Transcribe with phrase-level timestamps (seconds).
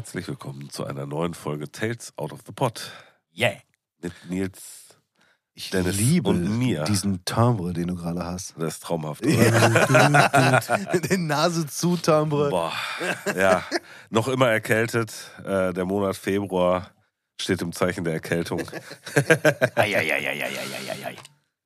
[0.00, 2.90] Herzlich willkommen zu einer neuen Folge Tales Out of the Pot.
[3.36, 3.56] Yeah.
[4.00, 4.96] Mit Nils.
[5.52, 6.84] Ich Dennis liebe und mir.
[6.84, 8.54] diesen Timbre, den du gerade hast.
[8.56, 9.22] Das ist traumhaft.
[9.26, 10.98] Oder?
[11.10, 12.48] Den Nase zu Timbre.
[12.48, 12.72] Boah.
[13.36, 13.62] Ja,
[14.08, 15.12] noch immer erkältet.
[15.44, 16.92] Äh, der Monat Februar
[17.38, 18.62] steht im Zeichen der Erkältung.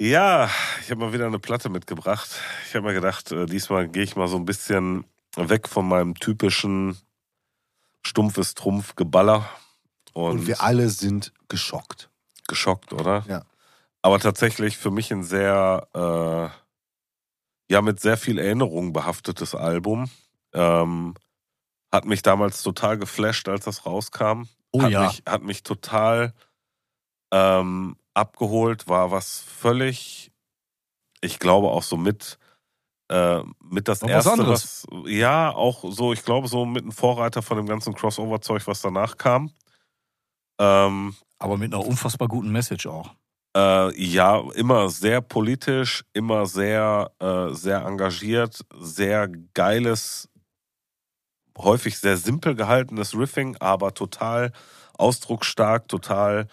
[0.01, 0.51] Ja,
[0.82, 2.30] ich habe mal wieder eine Platte mitgebracht.
[2.66, 5.05] Ich habe mir gedacht, äh, diesmal gehe ich mal so ein bisschen
[5.37, 6.98] weg von meinem typischen
[8.06, 9.48] stumpfes Trumpf-Geballer.
[10.12, 12.10] Und, Und wir alle sind geschockt.
[12.46, 13.24] geschockt, oder?
[13.28, 13.44] Ja.
[14.02, 20.10] Aber tatsächlich für mich ein sehr, äh, ja, mit sehr viel Erinnerungen behaftetes Album.
[20.52, 21.14] Ähm,
[21.90, 24.42] hat mich damals total geflasht, als das rauskam.
[24.72, 25.06] Oh hat ja.
[25.06, 26.34] Mich, hat mich total
[27.32, 30.33] ähm, abgeholt, war was völlig,
[31.20, 32.39] ich glaube auch so mit,
[33.08, 34.86] äh, mit das Noch was erste, anderes.
[34.91, 38.80] was, ja, auch so, ich glaube so mit ein Vorreiter von dem ganzen Crossover-Zeug, was
[38.83, 39.50] danach kam.
[40.58, 43.14] Ähm, Aber mit einer unfassbar guten Message auch.
[43.56, 50.28] äh, ja, immer sehr politisch, immer sehr, äh, sehr engagiert, sehr geiles,
[51.58, 54.52] häufig sehr simpel gehaltenes Riffing, aber total
[54.94, 56.48] ausdrucksstark, total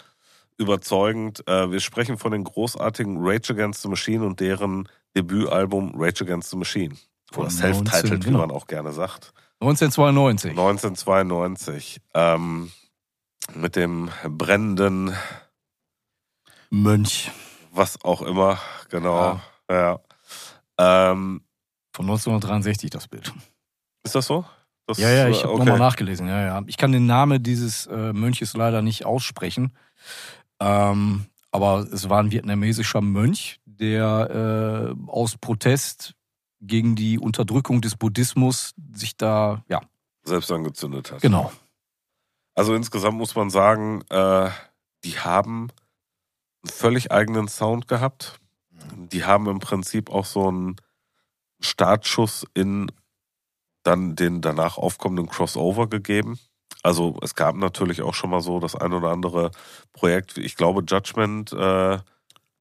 [0.58, 1.47] überzeugend.
[1.47, 6.50] Äh, wir sprechen von den großartigen Rage Against the Machine und deren Debütalbum Rage Against
[6.50, 6.95] the Machine.
[7.36, 8.40] Oder Self-Titled, 19, wie genau.
[8.40, 9.34] man auch gerne sagt.
[9.62, 10.52] 1992.
[10.52, 12.02] 1992.
[12.14, 12.72] Ähm,
[13.56, 15.16] mit dem brennenden
[16.70, 17.32] Mönch.
[17.72, 19.39] was auch immer, genau.
[19.70, 20.00] Ja.
[20.78, 21.42] Ähm,
[21.94, 23.32] Von 1963 das Bild.
[24.04, 24.45] ist das so?
[24.88, 25.59] Das, Ja, ja, ich äh, habe okay.
[25.59, 26.28] nochmal nachgelesen.
[26.28, 26.62] Ja, ja.
[26.67, 29.73] Ich kann den Namen dieses äh, Mönches leider nicht aussprechen.
[30.59, 36.13] Ähm, aber es war ein vietnamesischer Mönch, der äh, aus Protest
[36.61, 39.81] gegen die Unterdrückung des Buddhismus sich da, ja,
[40.23, 41.21] Selbst angezündet hat.
[41.21, 41.52] genau.
[42.53, 44.49] Also insgesamt muss man sagen, äh,
[45.03, 45.70] die haben
[46.64, 48.39] einen völlig eigenen Sound gehabt.
[48.95, 50.75] Die haben im Prinzip auch so einen
[51.59, 52.91] Startschuss in
[53.83, 56.39] dann den danach aufkommenden Crossover gegeben.
[56.83, 59.52] Also es gab natürlich auch schon mal so das ein oder andere
[59.93, 60.37] Projekt.
[60.37, 61.99] Ich glaube, Judgment, äh,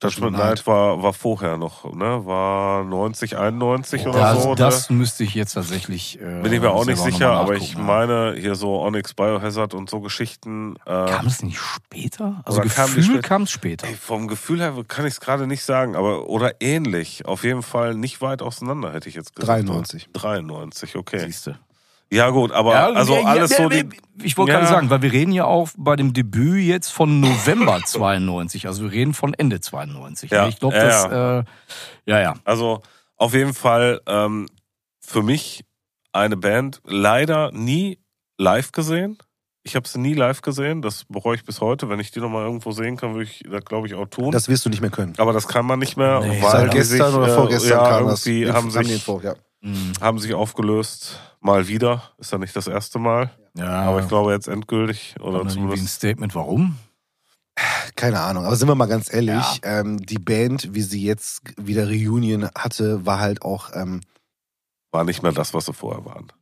[0.03, 2.25] Judgment Night war, war vorher noch, ne?
[2.25, 4.49] War 90, 91 oder Das, so.
[4.51, 4.55] ne?
[4.57, 6.19] das müsste ich jetzt tatsächlich.
[6.21, 7.81] Äh, Bin ich mir auch nicht sicher, aber ich ja.
[7.81, 10.77] meine, hier so Onyx Biohazard und so Geschichten.
[10.87, 12.43] Äh, Kam es nicht später?
[12.45, 13.87] Also Gefühl kam es später.
[13.87, 17.27] ey, vom Gefühl her kann ich es gerade nicht sagen, aber oder ähnlich.
[17.27, 19.67] Auf jeden Fall nicht weit auseinander, hätte ich jetzt gesagt.
[19.69, 20.09] 93.
[20.13, 21.19] 93, okay.
[21.27, 21.59] Siehste.
[22.13, 23.89] Ja, gut, aber Ja, also ja, alles ja, so ja, die.
[24.23, 24.59] Ich wollte Ja.
[24.59, 28.67] gerade sagen, weil wir reden ja auch bei dem Debüt jetzt von November 92.
[28.67, 30.31] Also wir reden von Ende 92.
[30.31, 31.05] Ja, Ich glaube, ja, das,
[31.47, 32.35] äh, ja, ja.
[32.45, 32.83] Also
[33.17, 34.47] auf jeden Fall ähm,
[35.01, 35.65] für mich
[36.13, 37.99] eine Band leider nie
[38.39, 39.17] live gesehen.
[39.63, 40.83] Ich habe sie nie live gesehen.
[40.83, 41.89] Das bereue ich bis heute.
[41.89, 44.33] Wenn ich die nochmal irgendwo sehen kann, würde ich das, glaube ich, auch tun.
[44.33, 45.13] Das wirst du nicht mehr können.
[45.19, 48.07] Aber das kann man nicht mehr, Nee, weil gestern sich, oder äh, vorgestern ja, kam
[48.09, 48.27] das.
[48.27, 49.35] irgendwie Wir haben haben die sich, Info, ja.
[49.63, 49.93] Mhm.
[50.01, 51.19] haben sich aufgelöst.
[51.41, 52.03] Mal wieder.
[52.19, 53.31] Ist ja nicht das erste Mal.
[53.57, 55.15] ja Aber ich glaube jetzt endgültig.
[55.21, 55.95] Oder irgendwie ein zumindest.
[55.95, 56.77] Statement, warum?
[57.97, 61.87] Keine Ahnung, aber sind wir mal ganz ehrlich, ähm, die Band, wie sie jetzt wieder
[61.89, 64.01] Reunion hatte, war halt auch, ähm,
[64.93, 66.33] War nicht mehr das, was sie vorher waren.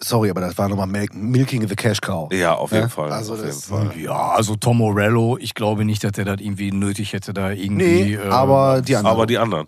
[0.00, 2.32] sorry, aber das war nochmal Mil Milking the Cash Cow.
[2.32, 3.10] Ja, auf jeden Ja, Fall.
[3.10, 3.96] also auf jeden Fall.
[3.98, 8.02] Ja, also Tom Morello, ich glaube nicht, dass er das irgendwie nötig hätte, da irgendwie.
[8.04, 9.16] Nee, äh, aber die anderen.
[9.16, 9.66] Aber die anderen.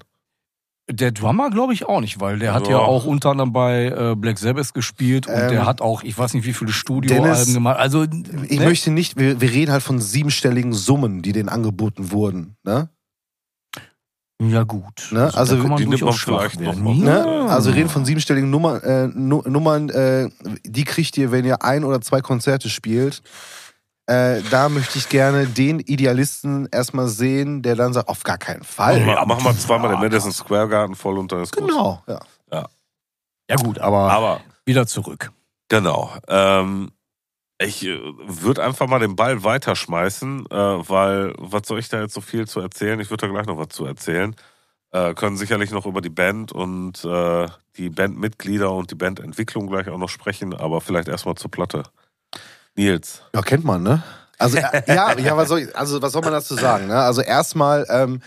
[0.92, 2.78] Der Drummer glaube ich auch nicht, weil der hat ja Ja.
[2.78, 6.34] auch unter anderem bei äh, Black Sabbath gespielt und Ähm, der hat auch, ich weiß
[6.34, 7.78] nicht, wie viele Studioalben gemacht.
[7.78, 8.04] Also,
[8.48, 8.64] ich ne?
[8.64, 12.56] möchte nicht, wir, wir reden halt von siebenstelligen Summen, die denen angeboten wurden.
[12.64, 12.88] Ne?
[14.42, 15.08] Ja, gut.
[15.10, 15.30] Ne?
[15.34, 16.94] Also, man die nimmt man vielleicht noch mal.
[16.94, 17.24] Ne?
[17.50, 20.30] Also wir reden von siebenstelligen Nummer, äh, Nu- Nummern, äh,
[20.64, 23.22] die kriegt ihr, wenn ihr ein oder zwei Konzerte spielt.
[24.10, 28.64] Äh, da möchte ich gerne den Idealisten erstmal sehen, der dann sagt, auf gar keinen
[28.64, 28.94] Fall.
[28.94, 31.56] Machen wir, ja, machen wir zweimal den ja, Madison Square Garden voll und dann ist
[31.56, 31.68] gut.
[31.68, 32.20] Genau, ja.
[33.50, 35.32] Ja, gut, aber, Aber wieder zurück.
[35.68, 36.12] Genau.
[36.28, 36.92] Ähm,
[37.58, 42.14] ich äh, würde einfach mal den Ball weiterschmeißen, äh, weil was soll ich da jetzt
[42.14, 43.00] so viel zu erzählen?
[43.00, 44.36] Ich würde da gleich noch was zu erzählen.
[44.92, 49.88] Äh, können sicherlich noch über die Band und äh, die Bandmitglieder und die Bandentwicklung gleich
[49.88, 51.82] auch noch sprechen, aber vielleicht erstmal zur Platte.
[52.76, 53.22] Nils.
[53.34, 54.02] Ja, kennt man, ne?
[54.38, 56.86] Also äh, ja, ja, was soll also was soll man dazu sagen?
[56.86, 56.96] Ne?
[56.96, 58.20] Also erstmal, ähm,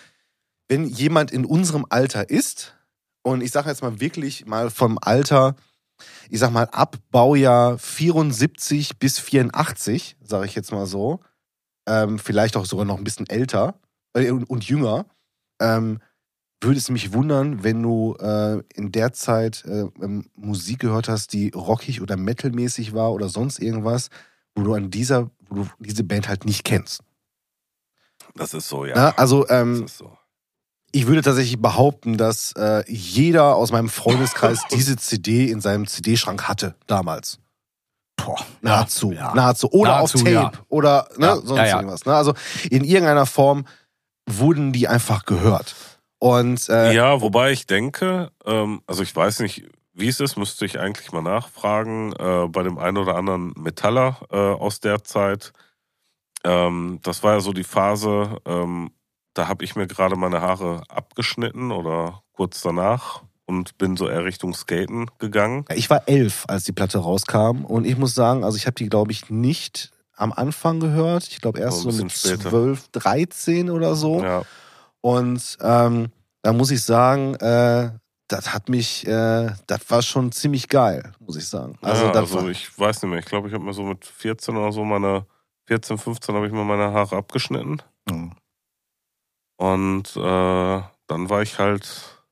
[0.68, 2.76] wenn jemand in unserem Alter ist,
[3.24, 5.56] und ich sage jetzt mal wirklich mal vom Alter,
[6.30, 11.20] ich sag mal ab Baujahr 74 bis 84, sage ich jetzt mal so,
[11.88, 13.76] ähm, vielleicht auch sogar noch ein bisschen älter
[14.14, 15.06] äh, und, und jünger,
[15.62, 16.00] ähm,
[16.62, 21.34] würde es mich wundern, wenn du äh, in der Zeit äh, ähm, Musik gehört hast,
[21.34, 24.10] die rockig oder metalmäßig war oder sonst irgendwas,
[24.56, 27.02] wo du an dieser, wo du diese Band halt nicht kennst.
[28.36, 28.94] Das ist so, ja.
[28.96, 30.18] Na, also das ähm, ist so.
[30.92, 36.48] ich würde tatsächlich behaupten, dass äh, jeder aus meinem Freundeskreis diese CD in seinem CD-Schrank
[36.48, 37.40] hatte damals.
[38.16, 39.34] Boah, Nahezu, ja.
[39.34, 39.70] nahezu.
[39.72, 40.34] Oder Nahezu, auf Tape.
[40.34, 40.52] ja.
[40.70, 42.06] Oder ne, Ja, sonst irgendwas.
[42.06, 42.14] Ne?
[42.14, 42.34] Also
[42.70, 43.66] in irgendeiner Form
[44.30, 45.76] wurden die einfach gehört.
[46.20, 50.66] Und äh, ja, wobei ich denke, ähm, also ich weiß nicht, wie es ist, müsste
[50.66, 55.54] ich eigentlich mal nachfragen, äh, bei dem einen oder anderen Metaller äh, aus der Zeit.
[56.44, 58.92] Ähm, das war ja so die Phase, ähm,
[59.34, 64.26] da habe ich mir gerade meine Haare abgeschnitten oder kurz danach und bin so eher
[64.26, 65.66] Richtung Skaten gegangen.
[65.76, 67.66] ich war elf, als die Platte rauskam.
[67.66, 71.28] Und ich muss sagen, also ich habe die, glaube ich, nicht am Anfang gehört.
[71.28, 72.50] Ich glaube erst so ein mit später.
[72.50, 74.22] 12, 13 oder so.
[74.24, 74.44] Ja,
[75.02, 76.12] Und ähm,
[76.42, 77.92] da muss ich sagen, äh,
[78.28, 81.78] das hat mich, äh, das war schon ziemlich geil, muss ich sagen.
[81.82, 83.20] Also, ja, also ich weiß nicht mehr.
[83.20, 85.26] Ich glaube, ich habe mir so mit 14 oder so meine
[85.68, 87.82] 14, 15 habe ich mir meine Haare abgeschnitten.
[88.10, 88.34] Mhm.
[89.58, 92.26] Und äh, dann war ich halt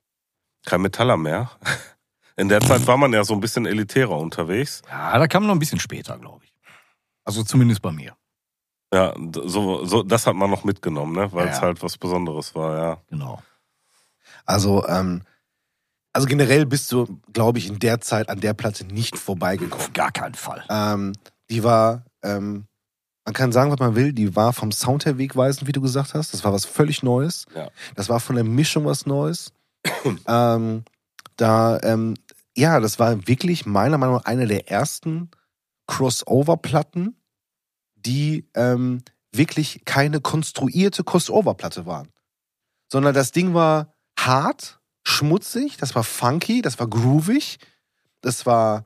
[0.65, 1.51] kein Metaller mehr.
[2.37, 4.81] In der Zeit war man ja so ein bisschen elitärer unterwegs.
[4.89, 6.53] Ja, da kam noch ein bisschen später, glaube ich.
[7.23, 8.15] Also zumindest bei mir.
[8.93, 9.13] Ja,
[9.45, 11.31] so, so, das hat man noch mitgenommen, ne?
[11.31, 11.63] weil Ja, es ja.
[11.63, 12.97] halt was Besonderes war, ja.
[13.09, 13.41] Genau.
[14.45, 15.23] also, ähm,
[16.13, 19.85] also generell bist du, glaube ich, in der Zeit an der Platte nicht vorbeigekommen.
[19.85, 20.63] Auf gar keinen Fall.
[20.69, 21.13] Ähm,
[21.49, 22.65] die war, ähm,
[23.25, 26.13] man kann sagen, was man will, die war vom Sound her wegweisend, wie du gesagt
[26.13, 26.33] hast.
[26.33, 27.45] Das war was völlig Neues.
[27.55, 27.69] Ja.
[27.95, 29.53] Das war von der Mischung was Neues.
[30.27, 30.83] ähm,
[31.37, 32.15] da, ähm,
[32.55, 35.31] ja, das war wirklich meiner Meinung nach eine der ersten
[35.87, 37.15] Crossover-Platten,
[37.95, 42.09] die ähm, wirklich keine konstruierte Crossover-Platte waren.
[42.91, 44.80] Sondern das Ding war hart,
[45.11, 47.59] schmutzig, das war funky, das war groovig,
[48.21, 48.85] das war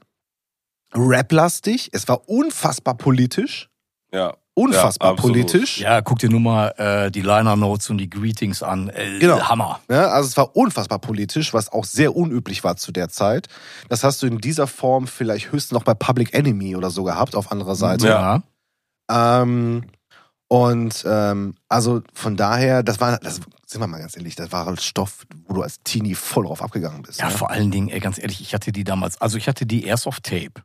[0.94, 3.70] raplastig, es war unfassbar politisch.
[4.12, 5.80] Ja, Unfassbar Ja, politisch.
[5.80, 8.88] Ja, guck dir nur mal äh, die Liner Notes und die Greetings an.
[8.88, 9.42] Äh, Genau.
[9.42, 9.82] Hammer.
[9.90, 13.48] Ja, also es war unfassbar politisch, was auch sehr unüblich war zu der Zeit.
[13.90, 17.36] Das hast du in dieser Form vielleicht höchstens noch bei Public Enemy oder so gehabt,
[17.36, 18.08] auf anderer Seite.
[18.08, 18.44] Ja.
[19.12, 19.84] Ähm,
[20.48, 23.42] und ähm, also von daher, das war, das
[23.76, 27.02] sind wir mal ganz ehrlich, das war Stoff, wo du als Teenie voll drauf abgegangen
[27.02, 27.20] bist.
[27.20, 27.32] Ja, ne?
[27.32, 30.08] vor allen Dingen, ey, ganz ehrlich, ich hatte die damals, also ich hatte die erst
[30.08, 30.64] auf Tape.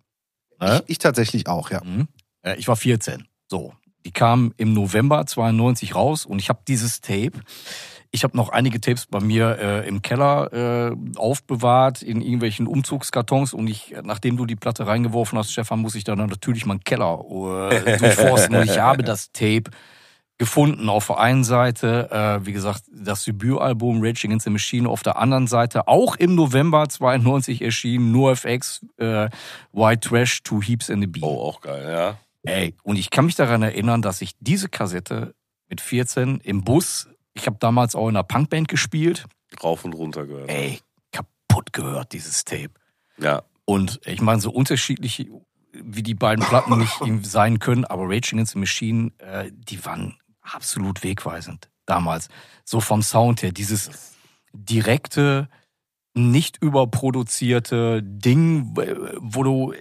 [0.61, 1.83] ich, ich tatsächlich auch, ja.
[1.83, 2.07] Mhm.
[2.43, 3.27] Äh, Ich war 14.
[3.49, 3.75] So.
[4.05, 7.33] Die kam im November 92 raus und ich habe dieses Tape.
[8.13, 13.53] Ich habe noch einige Tapes bei mir äh, im Keller äh, aufbewahrt, in irgendwelchen Umzugskartons.
[13.53, 17.25] Und ich, nachdem du die Platte reingeworfen hast, Stefan, muss ich dann natürlich meinen Keller
[17.73, 18.55] äh, durchforsten.
[18.55, 19.65] und ich habe das Tape
[20.41, 20.89] gefunden.
[20.89, 24.89] Auf der einen Seite, äh, wie gesagt, das Debütalbum Rage Against the Machine.
[24.89, 29.29] Auf der anderen Seite, auch im November 92 erschienen, NoFX, äh,
[29.73, 31.23] White Trash, Two Heaps and a Beat.
[31.23, 32.17] Oh, auch geil, ja.
[32.51, 35.35] Ey, und ich kann mich daran erinnern, dass ich diese Kassette
[35.69, 39.27] mit 14 im Bus, ich habe damals auch in einer Punkband gespielt,
[39.63, 40.49] Rauf und runter gehört.
[40.49, 40.81] ey,
[41.13, 42.71] kaputt gehört, dieses Tape.
[43.19, 45.29] Ja, Und ich meine, so unterschiedlich
[45.75, 50.17] wie die beiden Platten nicht sein können, aber Rage Against the Machine, äh, die waren
[50.43, 52.29] absolut wegweisend damals.
[52.65, 53.91] So vom Sound her, dieses
[54.53, 55.49] direkte,
[56.15, 58.75] nicht überproduzierte Ding,
[59.21, 59.75] wo du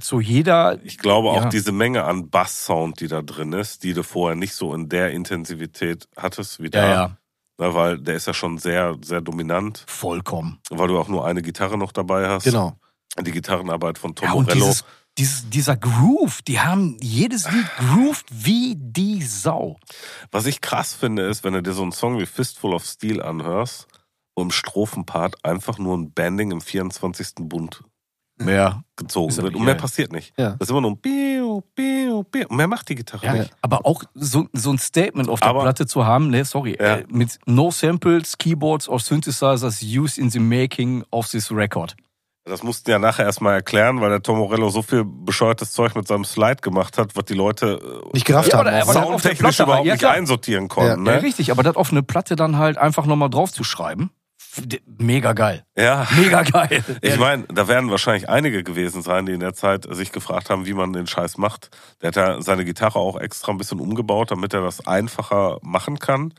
[0.00, 1.48] zu jeder ich glaube auch Ja.
[1.48, 5.12] diese Menge an Bass-Sound, die da drin ist, die du vorher nicht so in der
[5.12, 6.78] Intensivität hattest wie da.
[6.86, 7.16] ja, ja,
[7.58, 10.58] Ne, weil der ist ja schon sehr, sehr dominant, vollkommen.
[10.70, 12.44] weil du auch nur eine Gitarre noch dabei hast.
[12.44, 12.76] Genau.
[13.18, 14.74] Die Gitarrenarbeit von Tom Ja, Morello.
[15.18, 19.78] Dieses, dieser Groove, die haben jedes Lied grooved wie die Sau.
[20.30, 23.22] Was ich krass finde, ist, wenn du dir so einen Song wie Fistful of Steel
[23.22, 23.86] anhörst,
[24.34, 27.48] wo im Strophenpart einfach nur ein Banding im 24.
[27.48, 27.82] Bund
[28.38, 29.54] Ja, gezogen wird.
[29.54, 30.34] Und mehr passiert nicht.
[30.36, 30.50] Ja.
[30.58, 32.46] Das ist immer nur ein Biu, Biu, Biu.
[32.48, 33.32] Und mehr macht die Gitarre ja.
[33.32, 33.56] nicht.
[33.62, 37.04] aber auch so, so ein Statement auf der Aber- Platte zu haben, ne, sorry, äh,
[37.08, 41.96] mit no samples, keyboards or synthesizers used in the making of this record.
[42.48, 46.06] Das mussten ja nachher erstmal erklären, weil der Tom Morello so viel bescheuertes Zeug mit
[46.06, 48.92] seinem Slide gemacht hat, was die Leute äh, Nicht gerafft Ja, haben.
[48.92, 50.12] soundtechnisch Platte, überhaupt ja, nicht klar.
[50.14, 51.04] einsortieren konnten.
[51.06, 51.22] Ja, Ne?
[51.22, 54.80] richtig, aber das auf eine Platte dann halt einfach nochmal drauf zu schreiben, f- d-
[54.98, 55.64] mega geil.
[55.76, 56.06] Ja.
[56.16, 56.84] Mega geil.
[57.02, 60.66] Ich meine, da werden wahrscheinlich einige gewesen sein, die in der Zeit sich gefragt haben,
[60.66, 61.70] wie man den Scheiß macht.
[62.00, 65.98] Der hat ja seine Gitarre auch extra ein bisschen umgebaut, damit er das einfacher machen
[65.98, 66.32] kann.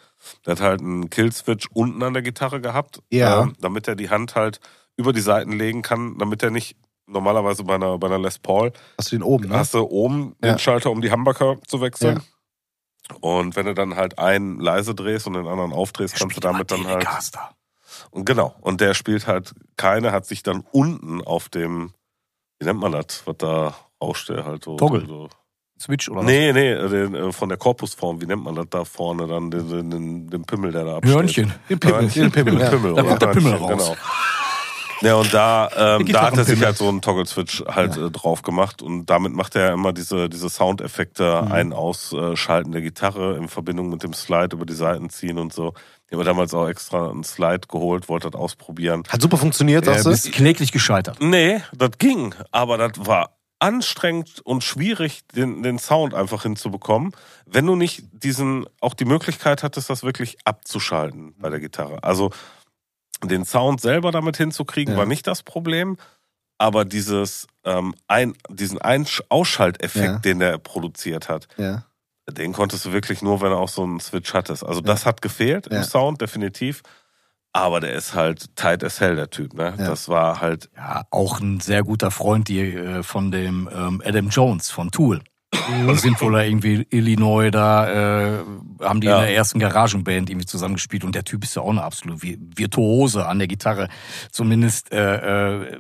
[0.46, 3.42] Der hat halt einen Killswitch unten an der Gitarre gehabt, Ja.
[3.42, 4.62] ähm, damit er die Hand halt
[4.98, 6.76] über die Seiten legen kann, damit er nicht
[7.08, 9.58] normalerweise bei einer, bei einer Les Paul Hast du den oben, ne?
[9.58, 10.54] hast du oben Ja.
[10.54, 12.22] den Schalter, um die Humbucker zu wechseln.
[13.22, 16.72] Und wenn du dann halt einen leise drehst und den anderen aufdrehst, kannst du damit
[16.72, 17.00] dann halt.
[17.00, 17.52] Telecaster.
[18.12, 18.54] Und genau.
[18.60, 21.94] Und der spielt halt keine, hat sich dann unten auf dem,
[22.60, 24.76] wie nennt man das, was da rauscht, der halt so.
[24.76, 25.06] Toggle.
[25.08, 25.30] So,
[25.80, 26.26] Switch oder was?
[26.26, 29.90] Nee, nee, den, äh, von der Korpusform, wie nennt man das da vorne dann, den,
[29.90, 31.16] den, den, Pimmel, der da absteht.
[31.16, 31.54] Hörnchen.
[31.70, 32.10] Den Pimmel.
[32.10, 32.58] Den Pimmel.
[32.58, 33.70] Den Pimmel Da oder kommt der Pimmel raus.
[33.70, 33.96] Genau.
[35.02, 36.22] Ja, und da, ähm, da Gitarrenpimmel.
[36.22, 39.68] hat er sich halt so einen Toggle-Switch halt äh, drauf gemacht und damit macht er
[39.68, 41.52] ja immer diese, diese Soundeffekte Mhm.
[41.52, 45.74] ein- ausschalten der Gitarre in Verbindung mit dem Slide über die Seiten ziehen und so.
[46.08, 49.04] Ich habe damals auch extra einen Slide geholt, wollte das ausprobieren.
[49.10, 50.10] Hat super funktioniert, Ja, sagst du?
[50.12, 51.18] bist kläglich gescheitert.
[51.22, 57.12] Nee, das ging, aber das war anstrengend und schwierig, den, den Sound einfach hinzubekommen,
[57.46, 62.04] wenn du nicht diesen, auch die Möglichkeit hattest, das wirklich abzuschalten bei der Gitarre.
[62.04, 62.30] Also
[63.24, 65.00] den Sound selber damit hinzukriegen, Ja.
[65.00, 65.98] war nicht das Problem,
[66.58, 70.20] aber dieses, ähm, ein, diesen Einsch Ausschalteffekt, Ja.
[70.20, 71.84] den der produziert hat, Ja.
[72.30, 74.64] den konntest du wirklich nur, wenn du auch so einen Switch hattest.
[74.64, 75.78] Also das hat gefehlt Ja.
[75.78, 76.82] im Sound, definitiv.
[77.54, 79.74] Aber der ist halt tight as hell, der Typ, ne?
[79.78, 79.88] Ja.
[79.88, 84.30] Das war halt Ja, auch ein sehr guter Freund die, äh, von dem ähm, Adam
[84.30, 85.22] Jones von Tool.
[85.54, 87.88] Die sind wohl da irgendwie Illinois, da
[88.40, 88.44] äh,
[88.82, 89.20] haben die Ja.
[89.20, 92.38] in der ersten Garagenband irgendwie zusammengespielt und der Typ ist ja auch eine absolute Vi-
[92.56, 93.88] Virtuose an der Gitarre,
[94.30, 95.78] zumindest äh, äh,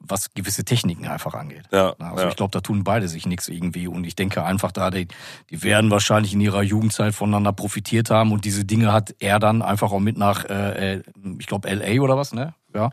[0.00, 1.62] was gewisse Techniken einfach angeht.
[1.72, 2.28] Ja, Also ja.
[2.28, 5.06] ich glaube, da tun beide sich nichts irgendwie und ich denke einfach da, die,
[5.50, 9.62] die werden wahrscheinlich in ihrer Jugendzeit voneinander profitiert haben und diese Dinge hat er dann
[9.62, 11.02] einfach auch mit nach, äh, äh,
[11.38, 12.54] ich glaube LA oder was, ne?
[12.74, 12.90] Ja.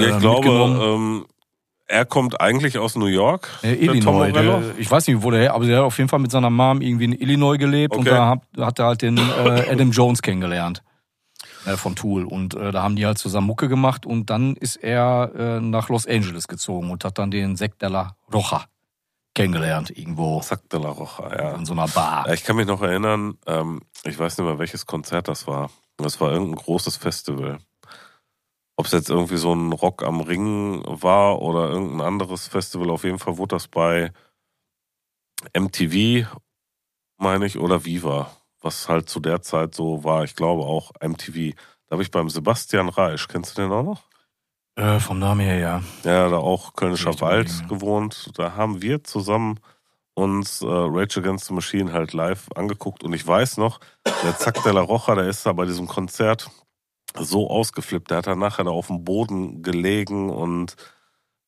[0.00, 0.80] Ja, äh, ich glaube, mitgenommen.
[1.20, 1.26] ähm,
[1.88, 3.48] er kommt eigentlich aus New York.
[3.62, 4.30] Äh, der Illinois.
[4.32, 6.50] Der, ich weiß nicht, wo der her, aber der hat auf jeden Fall mit seiner
[6.50, 8.10] Mom irgendwie in Illinois gelebt und Okay.
[8.10, 10.82] da hat, hat er halt den äh, Adam Jones kennengelernt.
[11.66, 12.24] Äh, von Tool.
[12.24, 15.88] Und äh, da haben die halt zusammen Mucke gemacht und dann ist er äh, nach
[15.88, 18.64] Los Angeles gezogen und hat dann den Sect de la Roja
[19.34, 21.54] kennengelernt, irgendwo Zack de la Rocha, ja.
[21.54, 22.28] in so einer Bar.
[22.32, 25.70] Ich kann mich noch erinnern, ähm, ich weiß nicht mehr, welches Konzert das war.
[25.96, 27.58] Das war irgendein großes Festival.
[28.78, 33.02] Ob es jetzt irgendwie so ein Rock am Ring war oder irgendein anderes Festival, auf
[33.02, 34.12] jeden Fall wurde das bei
[35.52, 36.28] MTV,
[37.16, 38.30] meine ich, oder Viva,
[38.60, 40.22] was halt zu der Zeit so war.
[40.22, 41.56] Ich glaube auch MTV.
[41.88, 44.04] Da habe ich beim Sebastian Reisch, kennst du den auch noch?
[44.76, 45.82] Äh, vom Namen her, ja.
[46.04, 47.66] Ja, da auch Kölnischer Wald ja.
[47.66, 48.30] gewohnt.
[48.38, 49.58] Da haben wir zusammen
[50.14, 53.02] uns äh, Rage Against the Machine halt live angeguckt.
[53.02, 53.80] Und ich weiß noch,
[54.22, 56.48] der Zack de la Rocha, der ist da bei diesem Konzert
[57.16, 58.10] so ausgeflippt.
[58.10, 60.76] Der hat dann nachher da auf dem Boden gelegen und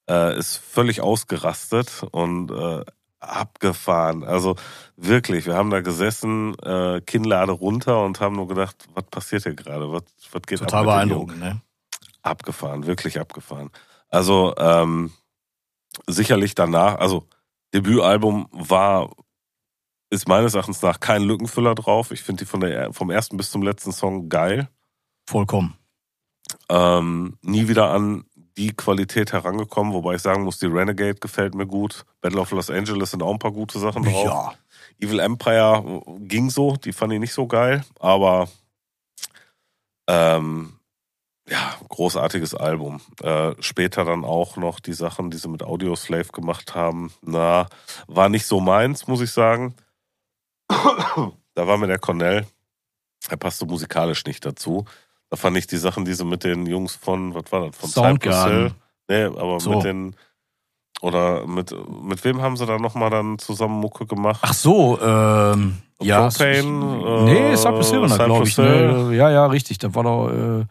[0.08, 2.84] äh, ist völlig ausgerastet und äh,
[3.20, 4.24] abgefahren.
[4.24, 4.56] Also
[4.96, 9.54] wirklich, wir haben da gesessen, äh, Kinnlade runter und haben nur gedacht, was passiert hier
[9.54, 9.92] gerade?
[9.92, 11.26] Was, was geht Total ab Jungen?
[11.26, 11.62] beeindruckend, ne?
[12.22, 13.70] abgefahren, wirklich abgefahren.
[14.08, 15.12] Also ähm,
[16.06, 17.26] sicherlich danach, also
[17.72, 19.10] Debütalbum war,
[20.10, 22.10] ist meines Erachtens nach kein Lückenfüller drauf.
[22.10, 24.68] Ich finde die von der vom ersten bis zum letzten Song geil.
[25.30, 25.76] Vollkommen.
[26.68, 28.24] Ähm, nie wieder an
[28.56, 32.04] die Qualität herangekommen, wobei ich sagen muss, die Renegade gefällt mir gut.
[32.20, 34.24] Battle of Los Angeles sind auch ein paar gute Sachen drauf.
[34.24, 34.54] Ja.
[34.98, 38.48] Evil Empire ging so, die fand ich nicht so geil, aber
[40.08, 40.80] ähm,
[41.48, 43.00] ja, großartiges Album.
[43.22, 47.68] Äh, später dann auch noch die Sachen, die sie mit Audioslave gemacht haben, na,
[48.08, 49.76] war nicht so meins, muss ich sagen.
[50.68, 52.48] da war mir der Cornell,
[53.28, 54.86] er passte musikalisch nicht dazu.
[55.30, 57.88] Da fand ich die Sachen, die sie mit den Jungs von, was war das, von
[57.88, 58.74] Soundgarden.
[59.08, 59.70] Nee, aber So.
[59.74, 60.16] mit den,
[61.00, 61.72] oder mit,
[62.02, 64.40] mit wem haben sie da nochmal dann zusammen Mucke gemacht?
[64.42, 66.28] Ach so, ähm, ja.
[66.28, 68.58] Propane, ich- äh, nee, Cypress Hill, glaube ich.
[68.58, 69.14] Ne?
[69.16, 69.78] Ja, ja, richtig.
[69.78, 70.66] Da war doch, äh,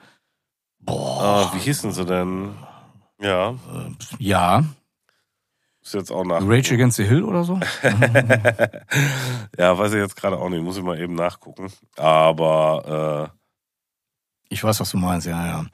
[0.80, 1.22] boah.
[1.22, 2.50] Ah, wie hießen sie denn?
[3.22, 3.56] Ja, Äh,
[4.20, 4.64] ja,
[5.82, 6.42] ist jetzt auch nach.
[6.42, 7.60] Rage Against the Hill oder so?
[9.58, 11.72] ja, weiß ich jetzt gerade auch nicht, muss ich mal eben nachgucken.
[11.98, 13.32] Aber
[14.50, 15.62] Ich weiß, was du meinst, ja, ja.
[15.62, 15.66] äh,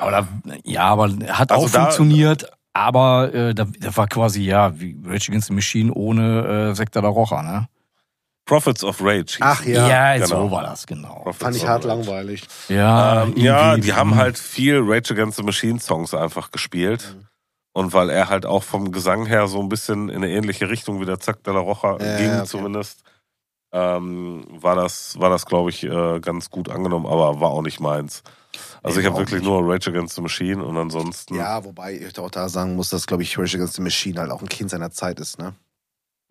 [0.00, 0.28] Aber da,
[0.64, 4.96] ja, aber hat Also auch da- funktioniert, aber äh, da, da war quasi, ja, wie
[5.04, 7.68] Rage Against the Machine ohne äh, Sektor der Rocha, ne?
[8.44, 9.36] Prophets of Rage.
[9.40, 9.70] Ach die.
[9.72, 10.26] Ja, genau.
[10.26, 11.20] so war das, genau.
[11.22, 11.88] Prophets Fand ich hart Rage.
[11.96, 12.42] langweilig.
[12.68, 17.14] Ja, Ähm, ja, die haben halt viel Rage Against the Machine Songs einfach gespielt.
[17.16, 17.26] Mhm.
[17.74, 21.00] Und weil er halt auch vom Gesang her so ein bisschen in eine ähnliche Richtung
[21.00, 22.44] wie der Zack de la Rocha Ja, ging, okay.
[22.44, 23.02] zumindest,
[23.72, 27.80] ähm, war das, war das glaube ich, äh, ganz gut angenommen, aber war auch nicht
[27.80, 28.22] meins.
[28.82, 29.48] Also Nee, ich habe wirklich nicht.
[29.48, 31.34] nur Rage Against the Machine und ansonsten.
[31.34, 34.30] Ja, wobei ich auch da sagen muss, dass, glaube ich, Rage Against the Machine halt
[34.30, 35.54] auch ein Kind seiner Zeit ist, ne?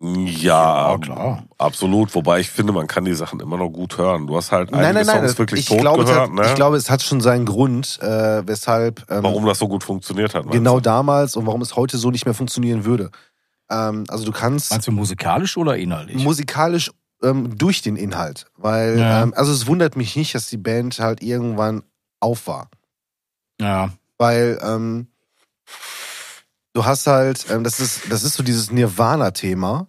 [0.04, 1.44] Ja, Ja, klar.
[1.58, 2.12] absolut.
[2.16, 4.26] Wobei ich finde, man kann die Sachen immer noch gut hören.
[4.26, 5.18] Du hast halt einige Nein, nein, nein.
[5.20, 6.46] Songs wirklich ich, tot glaube, es gehört, hat, ne?
[6.46, 10.34] ich glaube, es hat schon seinen Grund, äh, weshalb ähm, warum das so gut funktioniert
[10.34, 10.50] hat.
[10.50, 10.80] genau du?
[10.80, 13.10] damals und warum es heute so nicht mehr funktionieren würde.
[13.70, 16.22] Ähm, also du kannst Meinst du musikalisch oder inhaltlich?
[16.22, 16.90] musikalisch
[17.22, 19.22] ähm, durch den Inhalt, weil Ja.
[19.22, 21.82] ähm, also es wundert mich nicht, dass die Band halt irgendwann
[22.20, 22.70] auf war,
[23.60, 23.90] ja.
[24.18, 25.08] weil ähm,
[26.72, 29.88] du hast halt, ähm, das ist das ist so dieses Nirvana-Thema,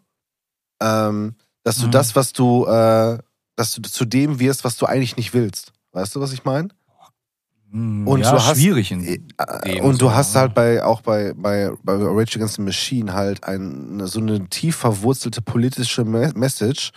[0.81, 1.91] ähm, dass du Mhm.
[1.91, 3.17] das, was du, äh,
[3.55, 5.71] dass du zu dem wirst, was du eigentlich nicht willst.
[5.91, 6.69] Weißt du, was ich meine?
[7.71, 9.17] Hm, Und ja, du hast- schwierig in Äh,
[9.65, 13.43] dem Und du hast halt bei auch bei, bei, bei Rage Against the Machine halt
[13.43, 16.91] ein, so eine tief verwurzelte politische Me Message,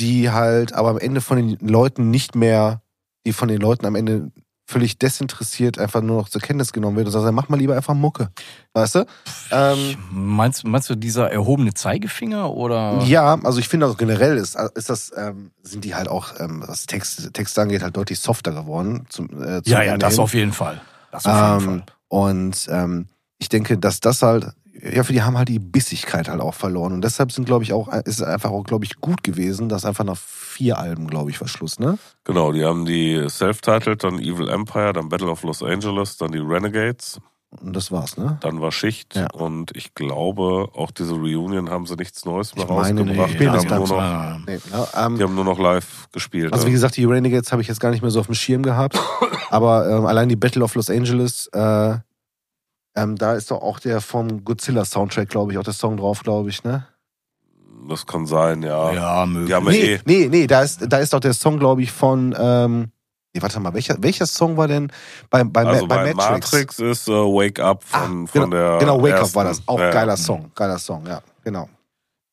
[0.00, 2.82] die halt aber am Ende von den Leuten nicht mehr,
[3.26, 4.32] die von den Leuten am Ende
[4.66, 7.92] völlig desinteressiert einfach nur noch zur Kenntnis genommen wird und sagt, mach mal lieber einfach
[7.94, 8.30] Mucke.
[8.72, 9.06] Weißt du?
[9.50, 13.02] Ähm, Meinst, meinst du dieser erhobene Zeigefinger oder?
[13.02, 16.62] ja, also ich finde auch generell ist, ist das, ähm, sind die halt auch, ähm,
[16.66, 19.06] was Text, Text angeht, halt deutlich softer geworden.
[19.08, 20.80] Zum, äh, zum ja, ja, das auf jeden Fall.
[21.10, 21.82] Das auf jeden Ähm, Fall.
[22.08, 23.06] und ähm,
[23.38, 26.92] ich denke, dass das halt, ja, für die haben halt die Bissigkeit halt auch verloren.
[26.92, 29.84] Und deshalb sind, glaube ich, auch, ist es einfach auch, glaube ich, gut gewesen, dass
[29.84, 31.98] einfach nach vier Alben, glaube ich, war Schluss, ne?
[32.24, 36.38] Genau, die haben die Self-Titled, dann Evil Empire, dann Battle of Los Angeles, dann die
[36.38, 37.18] Renegades,
[37.60, 38.38] Und das war's, ne?
[38.42, 39.26] dann war Schicht Ja.
[39.32, 43.30] und ich glaube, auch diese Reunion haben sie nichts Neues mehr Ich meine, rausgebracht.
[43.32, 44.38] nee, die, haben nur noch.
[44.46, 44.58] Nee,
[44.96, 46.52] ähm, die haben nur noch live gespielt.
[46.52, 48.62] also wie gesagt, die Renegades habe ich jetzt gar nicht mehr so auf dem Schirm
[48.62, 48.96] gehabt.
[49.50, 51.96] aber ähm, allein die Battle of Los Angeles, äh,
[52.94, 56.50] ähm, da ist doch auch der vom Godzilla-Soundtrack, glaube ich, auch der Song drauf, glaube
[56.50, 56.86] ich, ne?
[57.88, 58.92] das kann sein, ja.
[58.92, 59.50] Ja, möglich.
[59.50, 62.34] Ja Nee, eh, nee, nee, da ist, da ist doch der Song, glaube ich, von,
[62.38, 62.90] ähm,
[63.32, 64.92] nee, warte mal, welcher, welcher Song war denn
[65.28, 68.78] bei, bei, also bei, bei Matrix, ist äh, Wake Up von, Ah, von der.
[68.80, 69.34] Genau, Wake Up ersten.
[69.36, 69.62] war das.
[69.66, 69.90] Auch ja.
[69.90, 71.68] geiler Song, geiler Song, ja, genau.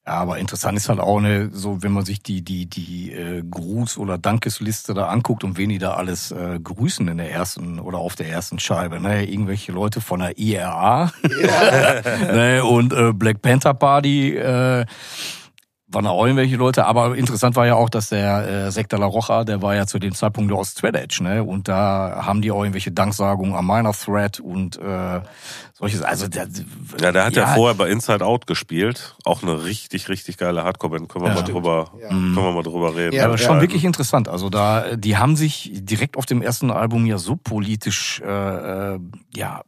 [0.07, 3.41] Ja, aber interessant ist halt auch ne, so wenn man sich die die die äh,
[3.41, 7.77] Gruß- oder Dankesliste da anguckt und wen die da alles äh, grüßen in der ersten
[7.77, 13.41] oder auf der ersten Scheibe, ne, irgendwelche Leute von der IRA ne, und äh, Black
[13.41, 14.85] Panther Party äh,
[15.89, 19.05] waren da auch irgendwelche Leute, aber interessant war ja auch, dass der äh, Sektor La
[19.05, 21.43] Rocha, der war ja zu dem Zeitpunkt aus Thread Edge, ne?
[21.45, 25.21] Und da haben die auch irgendwelche Danksagungen am Minor Thread und äh,
[25.73, 26.01] solches.
[26.01, 26.47] Also der,
[26.99, 27.47] Ja, der hat ja.
[27.53, 29.15] vorher bei Inside Out gespielt.
[29.23, 31.07] Auch eine richtig, richtig geile Hardcore-Band.
[31.07, 31.35] Können wir Ja.
[31.35, 32.09] mal drüber, Ja.
[32.09, 33.13] können wir mal drüber reden.
[33.13, 34.27] Ja, Ja, aber schon wirklich interessant.
[34.27, 38.99] Also da, die haben sich direkt auf dem ersten Album ja so politisch, äh, äh,
[39.33, 39.61] ja,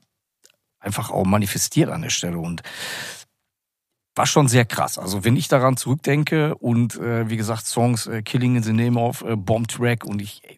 [0.82, 2.62] einfach auch manifestiert an der Stelle und
[4.20, 4.98] war schon sehr krass.
[4.98, 9.00] Also wenn ich daran zurückdenke und äh, wie gesagt Songs äh, Killing in the Name
[9.00, 10.58] of, äh, Bomb Track und ich, äh,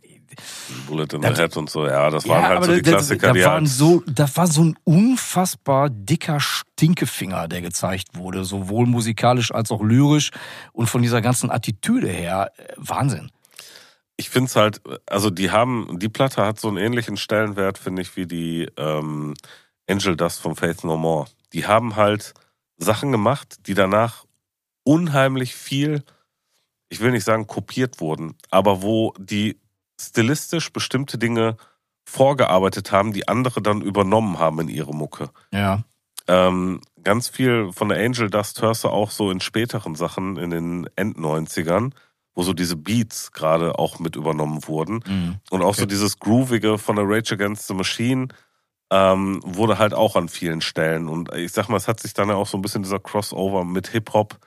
[0.87, 1.85] Bullet in Das- the Head und so.
[1.85, 4.27] Ja, das waren halt aber so die da- Klassiker, da, die waren halt, so, da
[4.35, 10.31] war so ein unfassbar dicker Stinkefinger, der gezeigt wurde, sowohl musikalisch als auch lyrisch
[10.73, 13.29] und von dieser ganzen Attitüde her äh, Wahnsinn.
[14.17, 18.01] ich finde es halt, also die haben, die Platte hat so einen ähnlichen Stellenwert, finde
[18.01, 19.35] ich, wie die ähm,
[19.87, 21.27] Angel Dust von Faith No More.
[21.53, 22.33] Die haben halt
[22.81, 24.25] Sachen gemacht, die danach
[24.83, 26.03] unheimlich viel,
[26.89, 29.59] ich will nicht sagen kopiert wurden, aber wo die
[29.99, 31.57] stilistisch bestimmte Dinge
[32.03, 35.29] vorgearbeitet haben, die andere dann übernommen haben in ihre Mucke.
[35.53, 35.83] Ja.
[36.27, 40.49] Ähm, ganz viel von der Angel Dust hörst du auch so in späteren Sachen, in
[40.49, 41.91] den End-90ern,
[42.33, 45.03] wo so diese Beats gerade auch mit übernommen wurden.
[45.05, 45.35] Mhm.
[45.49, 48.29] Und auch so dieses Groovige von der Rage Against the Machine
[48.91, 51.07] ähm, wurde halt auch an vielen Stellen.
[51.07, 53.63] Und ich sag mal, es hat sich dann ja auch so ein bisschen dieser Crossover
[53.65, 54.37] mit Hip-Hop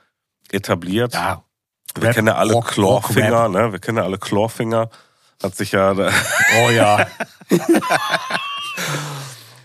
[0.51, 1.13] etabliert.
[1.13, 1.43] Ja.
[1.95, 3.71] Wir Rap, kennen ja alle Rock, Clawfinger, Rock, ne?
[3.71, 4.89] Wir kennen ja alle Clawfinger.
[5.41, 5.91] Hat sich ja.
[5.91, 7.07] Oh ja.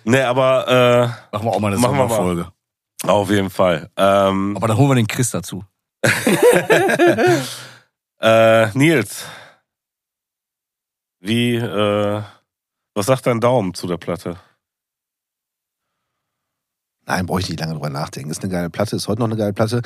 [0.04, 1.80] ne, aber Machen wir auch mal eine.
[1.80, 2.52] Sommerfolge.
[3.04, 3.90] äh, auf jeden Fall.
[3.96, 5.64] Ähm, Aber dann holen wir den Chris dazu.
[8.22, 9.24] Äh, Nils,
[11.20, 12.22] wie, äh,
[12.94, 14.36] was sagt dein Daumen zu der Platte?
[17.10, 18.30] Nein, brauche ich nicht lange drüber nachdenken.
[18.30, 19.82] Ist eine geile Platte, ist heute noch eine geile Platte.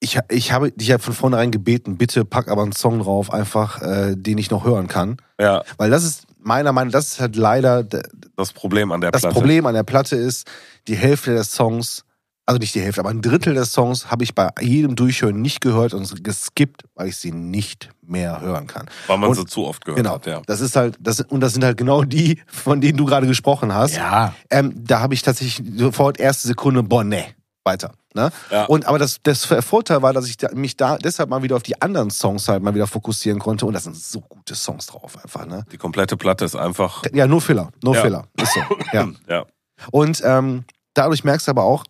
[0.00, 3.80] Ich, ich habe dich ja von vornherein gebeten, bitte pack aber einen Song drauf, einfach,
[3.82, 5.18] äh, den ich noch hören kann.
[5.40, 9.12] Ja, Weil das ist meiner Meinung nach, das ist halt leider das Problem an der
[9.12, 9.34] das Platte.
[9.34, 10.48] Problem an der Platte ist,
[10.88, 12.04] die Hälfte der Songs,
[12.48, 15.60] also nicht die Hälfte, aber ein Drittel der Songs habe ich bei jedem Durchhören nicht
[15.60, 18.86] gehört und geskippt, weil ich sie nicht mehr hören kann.
[19.06, 20.14] weil man Und- sie zu oft gehört Genau.
[20.14, 20.40] hat, ja.
[20.46, 23.74] Das ist halt, das, und das sind halt genau die, von denen du gerade gesprochen
[23.74, 23.96] hast.
[23.96, 24.32] Ja.
[24.50, 27.24] Ähm, da habe ich tatsächlich sofort erste Sekunde, boah, nee,
[27.64, 27.92] weiter.
[28.14, 28.30] Ne?
[28.50, 28.64] Ja.
[28.64, 31.62] Und aber das, das Vorteil war, dass ich da, mich da deshalb mal wieder auf
[31.62, 33.66] die anderen Songs halt mal wieder fokussieren konnte.
[33.66, 35.44] Und da sind so gute Songs drauf einfach.
[35.44, 35.64] Ne?
[35.70, 38.00] Die komplette Platte ist einfach, Ja, nur Filler, nur Ja.
[38.00, 38.24] Filler.
[38.40, 38.60] Ist so.
[38.94, 39.06] Ja.
[39.28, 39.44] ja.
[39.92, 41.84] Und ähm, dadurch merkst du aber auch,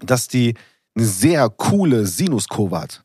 [0.00, 0.54] dass die
[0.94, 3.04] eine sehr coole Sinuskurve hat.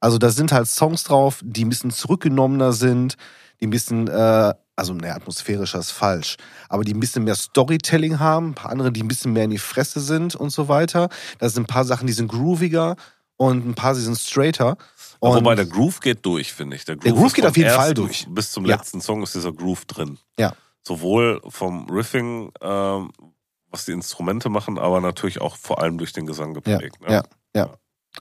[0.00, 3.16] Also da sind halt Songs drauf, die ein bisschen zurückgenommener sind,
[3.60, 6.36] die ein bisschen, äh, also ne, atmosphärischer ist falsch,
[6.68, 9.50] aber die ein bisschen mehr Storytelling haben, ein paar andere, die ein bisschen mehr in
[9.50, 11.08] die Fresse sind und so weiter.
[11.38, 12.96] Da sind ein paar Sachen, die sind grooviger
[13.36, 14.76] und ein paar, die sind straighter.
[15.18, 16.84] Und Wobei der Groove geht durch, finde ich.
[16.84, 18.26] Der Groove, Groove ist geht auf jeden Fall durch.
[18.28, 18.76] Bis zum Ja.
[18.76, 20.18] letzten Song ist dieser Groove drin.
[20.38, 20.52] Ja.
[20.86, 23.10] Sowohl vom Riffing, ähm,
[23.70, 27.00] was die Instrumente machen, aber natürlich auch vor allem durch den Gesang geprägt.
[27.00, 27.14] ne?
[27.14, 27.22] ja,
[27.54, 27.70] ja.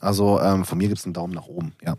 [0.02, 1.96] Also ähm, von mir gibt's einen Daumen nach oben, ja.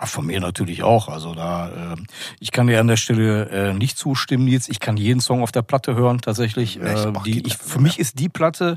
[0.00, 1.08] Ja, von mir natürlich auch.
[1.08, 1.96] Also da, äh,
[2.40, 4.68] ich kann dir an der Stelle äh, nicht zustimmen, Nils.
[4.68, 6.76] Ich kann jeden Song auf der Platte hören, tatsächlich.
[6.76, 8.76] Ja, ich Äh, die, ich, Platte für mich ist die Platte,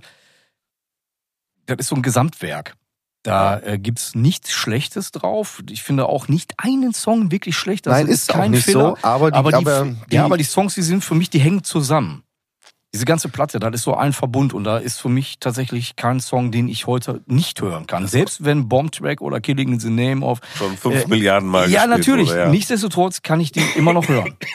[1.65, 2.75] das ist so ein Gesamtwerk.
[3.23, 5.61] Da äh, gibt's nichts Schlechtes drauf.
[5.69, 7.85] Ich finde auch nicht einen Song wirklich schlecht.
[7.85, 8.95] Das Nein, ist auch kein nicht Fehler.
[8.95, 11.29] so, aber die, aber, die, aber die, ja, aber die Songs, die sind für mich,
[11.29, 12.23] die hängen zusammen.
[12.97, 16.19] Diese ganze Platte, das ist so ein Verbund und da ist für mich tatsächlich kein
[16.19, 18.07] Song, den ich heute nicht hören kann.
[18.07, 20.39] Selbst wenn Bomb Track oder Killing in the Name of.
[20.57, 22.29] Schon fünf Äh, Milliarden Mal ja, gespielt natürlich.
[22.29, 22.49] Wurde, ja.
[22.49, 24.35] Nichtsdestotrotz kann ich die immer noch hören.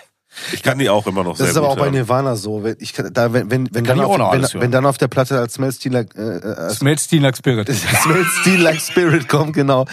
[0.54, 1.92] Ich kann die auch immer noch das sehr ist aber auch bei hören.
[1.92, 2.64] Nirvana so.
[2.64, 5.08] Wenn, ich, kann- da, wenn, wenn, wenn, Kann dann auf, wenn, wenn dann auf der
[5.08, 7.68] Platte als Smell Steel Like, äh, äh, Smells Teen Like Spirit.
[8.02, 9.84] Smell Steel Like Spirit kommt, genau.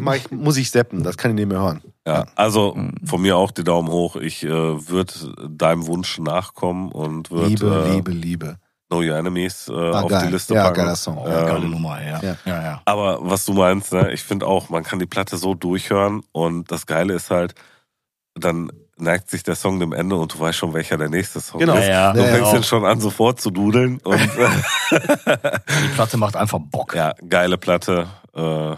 [0.30, 1.80] Muss ich seppen, das kann ich nicht mehr hören.
[2.08, 4.16] Ja, also von mir auch die Daumen hoch.
[4.16, 5.12] Ich äh, würde
[5.48, 8.56] deinem Wunsch nachkommen und würde Liebe, äh, Liebe, Liebe.
[8.90, 10.26] Know Your Enemies äh, Ah, auf geil.
[10.26, 10.76] die Liste Ja, packen.
[10.76, 11.18] geiler Song.
[11.26, 12.20] Ja, geile Ähm, Nummer, ja.
[12.22, 12.36] ja.
[12.46, 12.62] ja.
[12.62, 16.22] ja, Aber was du meinst, ne, ich finde auch, man kann die Platte so durchhören
[16.32, 17.54] und das Geile ist halt,
[18.34, 21.60] dann neigt sich der Song dem Ende und du weißt schon, welcher der nächste Song
[21.60, 21.76] Genau.
[21.76, 21.86] ist.
[21.86, 22.52] Ja, Du ja, fängst auch.
[22.54, 24.18] dann schon an, sofort zu dudeln und
[24.90, 26.94] Die Platte macht einfach Bock.
[26.94, 28.06] ja, geile Platte.
[28.34, 28.76] Äh,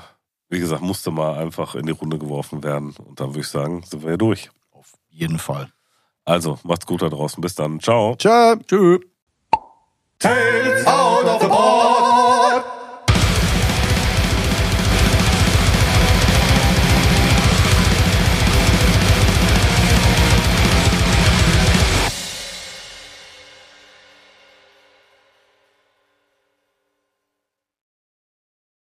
[0.50, 3.82] wie gesagt, musste mal einfach in die Runde geworfen werden und dann würde ich sagen,
[3.84, 4.50] sind wir ja durch.
[4.72, 5.72] Auf jeden Fall.
[6.24, 7.40] Also, macht's gut da draußen.
[7.40, 7.80] Bis dann.
[7.80, 8.16] Ciao.
[8.16, 8.56] Tschö.
[8.66, 9.00] Tschüss.
[10.18, 11.99] Tales out of the boy.